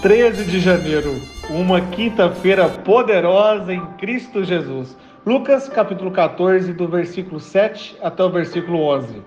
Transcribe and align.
13 0.00 0.44
de 0.44 0.60
janeiro, 0.60 1.20
uma 1.50 1.80
quinta-feira 1.80 2.68
poderosa 2.68 3.74
em 3.74 3.84
Cristo 3.98 4.44
Jesus. 4.44 4.96
Lucas 5.26 5.68
capítulo 5.68 6.12
14, 6.12 6.72
do 6.72 6.86
versículo 6.86 7.40
7 7.40 7.96
até 8.00 8.22
o 8.22 8.30
versículo 8.30 8.80
11. 8.80 9.20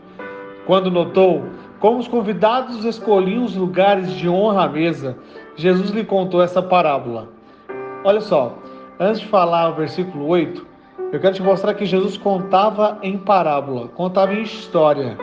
Quando 0.66 0.90
notou 0.90 1.44
como 1.78 2.00
os 2.00 2.08
convidados 2.08 2.86
escolhiam 2.86 3.44
os 3.44 3.54
lugares 3.54 4.14
de 4.14 4.30
honra 4.30 4.64
à 4.64 4.70
mesa, 4.70 5.18
Jesus 5.58 5.90
lhe 5.90 6.06
contou 6.06 6.42
essa 6.42 6.62
parábola. 6.62 7.28
Olha 8.06 8.22
só, 8.22 8.58
antes 8.98 9.20
de 9.20 9.28
falar 9.28 9.72
o 9.72 9.76
versículo 9.76 10.26
8, 10.26 10.66
eu 11.12 11.20
quero 11.20 11.36
te 11.36 11.44
mostrar 11.44 11.74
que 11.74 11.86
Jesus 11.86 12.16
contava 12.16 12.98
em 13.04 13.18
parábola, 13.18 13.90
contava 13.90 14.34
em 14.34 14.44
história, 14.44 15.18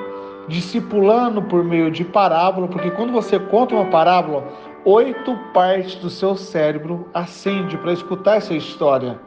discipulando 0.47 1.41
por 1.41 1.65
meio 1.65 1.91
de 1.91 2.05
parábola, 2.05 2.69
porque 2.69 2.91
quando 2.91 3.13
você 3.13 3.39
conta 3.39 3.75
uma 3.75 3.87
parábola, 3.87 4.45
oito 4.89 5.37
partes 5.53 5.97
do 5.97 6.09
seu 6.09 6.35
cérebro 6.35 7.07
acende 7.13 7.77
para 7.77 7.93
escutar 7.93 8.37
essa 8.37 8.55
história. 8.55 9.21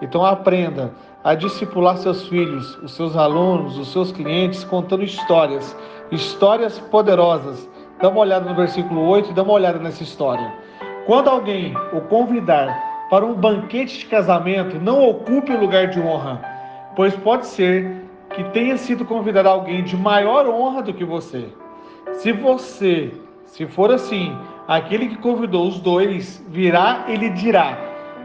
Então 0.00 0.24
aprenda 0.24 0.92
a 1.24 1.34
discipular 1.34 1.96
seus 1.96 2.28
filhos, 2.28 2.76
os 2.76 2.92
seus 2.92 3.16
alunos, 3.16 3.76
os 3.76 3.90
seus 3.90 4.12
clientes, 4.12 4.62
contando 4.62 5.02
histórias, 5.02 5.76
histórias 6.12 6.78
poderosas. 6.78 7.68
Dá 8.00 8.08
uma 8.08 8.20
olhada 8.20 8.48
no 8.48 8.54
versículo 8.54 9.04
8 9.08 9.30
e 9.30 9.34
dá 9.34 9.42
uma 9.42 9.54
olhada 9.54 9.80
nessa 9.80 10.04
história. 10.04 10.54
Quando 11.06 11.28
alguém 11.28 11.74
o 11.92 12.02
convidar 12.02 13.08
para 13.10 13.26
um 13.26 13.34
banquete 13.34 13.98
de 13.98 14.06
casamento, 14.06 14.78
não 14.78 15.02
ocupe 15.08 15.50
o 15.50 15.58
lugar 15.58 15.88
de 15.88 16.00
honra, 16.00 16.40
pois 16.94 17.16
pode 17.16 17.48
ser 17.48 18.04
que 18.32 18.44
tenha 18.50 18.76
sido 18.76 19.04
convidado 19.04 19.48
alguém 19.48 19.82
de 19.82 19.96
maior 19.96 20.46
honra 20.46 20.82
do 20.82 20.94
que 20.94 21.04
você. 21.04 21.48
Se 22.12 22.30
você, 22.30 23.12
se 23.44 23.66
for 23.66 23.90
assim, 23.90 24.32
Aquele 24.70 25.08
que 25.08 25.16
convidou 25.16 25.66
os 25.66 25.80
dois 25.80 26.40
virá 26.46 27.06
e 27.08 27.16
lhe 27.16 27.30
dirá: 27.30 27.76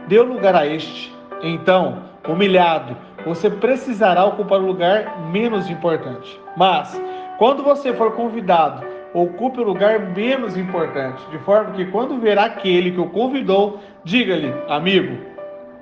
Dê 0.07 0.21
lugar 0.21 0.55
a 0.55 0.63
este. 0.63 1.11
Então, 1.41 2.03
humilhado, 2.29 2.95
você 3.25 3.49
precisará 3.49 4.23
ocupar 4.25 4.59
o 4.59 4.67
lugar 4.67 5.31
menos 5.31 5.67
importante. 5.71 6.39
Mas, 6.55 7.01
quando 7.39 7.63
você 7.63 7.95
for 7.95 8.11
convidado, 8.11 8.85
ocupe 9.11 9.59
o 9.59 9.63
lugar 9.63 9.99
menos 9.99 10.55
importante, 10.55 11.19
de 11.31 11.39
forma 11.39 11.71
que 11.71 11.85
quando 11.85 12.19
ver 12.19 12.37
aquele 12.37 12.91
que 12.91 13.01
o 13.01 13.09
convidou, 13.09 13.79
diga-lhe: 14.03 14.53
Amigo, 14.69 15.17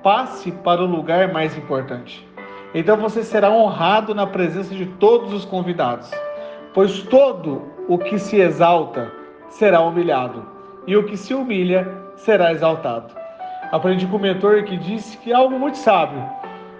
passe 0.02 0.50
para 0.50 0.82
o 0.82 0.86
lugar 0.86 1.30
mais 1.30 1.54
importante. 1.58 2.26
Então 2.74 2.96
você 2.96 3.22
será 3.22 3.50
honrado 3.50 4.14
na 4.14 4.26
presença 4.26 4.74
de 4.74 4.86
todos 4.86 5.30
os 5.34 5.44
convidados, 5.44 6.10
pois 6.72 7.02
todo 7.02 7.70
o 7.86 7.98
que 7.98 8.18
se 8.18 8.40
exalta 8.40 9.12
será 9.50 9.82
humilhado 9.82 10.53
e 10.86 10.96
o 10.96 11.04
que 11.04 11.16
se 11.16 11.34
humilha 11.34 11.88
será 12.16 12.52
exaltado. 12.52 13.14
Aprendi 13.72 14.06
com 14.06 14.16
o 14.16 14.20
mentor 14.20 14.64
que 14.64 14.76
disse 14.76 15.16
que 15.18 15.32
algo 15.32 15.58
muito 15.58 15.78
sábio. 15.78 16.22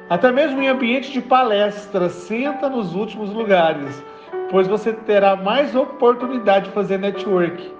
Até 0.08 0.30
mesmo 0.30 0.60
em 0.62 0.68
ambiente 0.68 1.10
de 1.10 1.20
palestra, 1.20 2.08
senta 2.08 2.68
nos 2.68 2.94
últimos 2.94 3.30
lugares, 3.32 4.04
pois 4.50 4.68
você 4.68 4.92
terá 4.92 5.34
mais 5.34 5.74
oportunidade 5.74 6.66
de 6.66 6.72
fazer 6.72 6.98
network. 6.98 7.72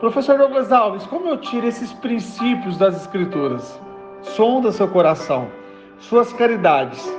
Professor 0.00 0.36
Douglas 0.36 0.72
Alves, 0.72 1.06
como 1.06 1.28
eu 1.28 1.36
tiro 1.38 1.66
esses 1.66 1.92
princípios 1.92 2.76
das 2.76 2.96
Escrituras? 2.96 3.80
Sonda 4.20 4.72
seu 4.72 4.88
coração, 4.88 5.48
suas 5.98 6.32
caridades. 6.32 7.10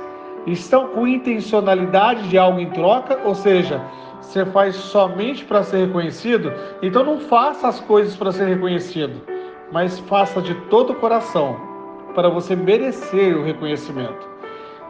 Estão 0.46 0.88
com 0.88 1.06
intencionalidade 1.06 2.28
de 2.28 2.38
algo 2.38 2.60
em 2.60 2.70
troca, 2.70 3.18
ou 3.24 3.34
seja, 3.34 3.82
você 4.26 4.44
faz 4.44 4.74
somente 4.74 5.44
para 5.44 5.62
ser 5.62 5.86
reconhecido, 5.86 6.52
então 6.82 7.04
não 7.04 7.20
faça 7.20 7.68
as 7.68 7.78
coisas 7.80 8.16
para 8.16 8.32
ser 8.32 8.46
reconhecido, 8.46 9.22
mas 9.70 10.00
faça 10.00 10.42
de 10.42 10.52
todo 10.68 10.90
o 10.90 10.96
coração 10.96 11.56
para 12.12 12.28
você 12.28 12.56
merecer 12.56 13.36
o 13.36 13.44
reconhecimento. 13.44 14.28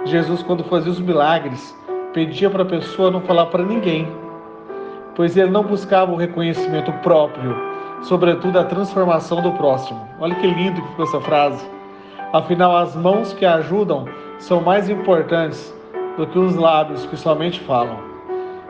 Jesus, 0.07 0.43
quando 0.43 0.65
fazia 0.65 0.91
os 0.91 0.99
milagres, 0.99 1.77
pedia 2.15 2.49
para 2.49 2.63
a 2.63 2.67
pessoa 2.67 3.11
não 3.11 3.21
falar 3.21 3.47
para 3.47 3.63
ninguém, 3.63 4.09
pois 5.15 5.37
ele 5.37 5.51
não 5.51 5.65
buscava 5.65 6.13
o 6.13 6.17
reconhecimento 6.17 6.91
próprio, 7.03 7.55
sobretudo 8.03 8.59
a 8.59 8.65
transformação 8.65 9.43
do 9.43 9.53
próximo. 9.53 10.09
Olha 10.19 10.35
que 10.35 10.47
lindo 10.47 10.81
que 10.81 10.89
ficou 10.89 11.05
essa 11.05 11.21
frase. 11.21 11.65
Afinal, 12.33 12.75
as 12.75 12.97
mãos 12.97 13.35
que 13.35 13.45
ajudam 13.45 14.07
são 14.39 14.63
mais 14.63 14.89
importantes 14.89 15.75
do 16.17 16.27
que 16.27 16.39
os 16.39 16.57
lábios 16.57 17.05
que 17.05 17.17
somente 17.19 17.61
falam. 17.61 18.16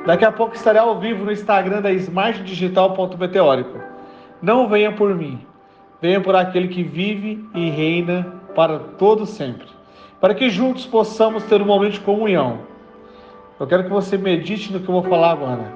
Daqui 0.07 0.25
a 0.25 0.31
pouco 0.31 0.55
estarei 0.55 0.81
ao 0.81 1.01
vivo 1.01 1.25
no 1.25 1.33
Instagram 1.33 1.83
da 1.83 1.91
smartdigital.meteórico. 1.91 3.81
Não 4.41 4.69
venha 4.69 4.93
por 4.93 5.13
mim, 5.13 5.45
venha 6.01 6.21
por 6.21 6.37
aquele 6.37 6.69
que 6.69 6.85
vive 6.85 7.45
e 7.53 7.69
reina 7.69 8.35
para 8.55 8.79
todo 8.79 9.27
sempre. 9.27 9.67
Para 10.21 10.33
que 10.33 10.49
juntos 10.49 10.87
possamos 10.87 11.43
ter 11.45 11.61
um 11.61 11.67
momento 11.67 11.95
de 11.95 12.01
comunhão. 12.01 12.61
Eu 13.59 13.67
quero 13.67 13.83
que 13.83 13.91
você 13.91 14.17
medite 14.17 14.73
no 14.73 14.79
que 14.79 14.89
eu 14.89 14.95
vou 14.95 15.03
falar 15.03 15.33
agora. 15.33 15.73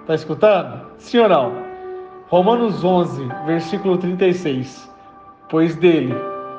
Está 0.00 0.16
escutando? 0.16 0.86
Sim 0.98 1.18
ou 1.18 1.28
não? 1.28 1.52
Romanos 2.28 2.82
11, 2.82 3.28
versículo 3.46 3.96
36. 3.96 4.90
Pois 5.48 5.76
dele, 5.76 6.14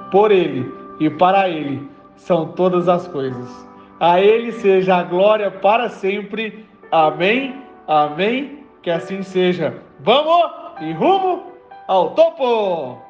por 0.09 0.31
ele 0.31 0.72
e 1.02 1.09
para 1.09 1.50
ele 1.50 1.86
são 2.16 2.47
todas 2.47 2.88
as 2.88 3.08
coisas. 3.09 3.68
A 4.00 4.22
ele 4.22 4.53
seja 4.53 4.96
a 4.96 5.03
glória 5.03 5.52
para 5.52 5.90
sempre. 5.90 6.66
Amém, 6.94 7.59
amém, 7.88 8.66
que 8.84 8.92
assim 8.92 9.24
seja. 9.24 9.81
Vamos 10.02 10.52
e 10.80 10.92
rumo 10.94 11.42
ao 11.88 12.12
topo! 12.12 13.04